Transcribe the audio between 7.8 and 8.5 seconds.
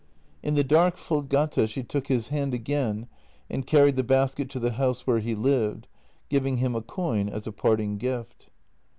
ing gift.